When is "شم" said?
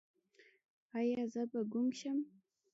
1.99-2.17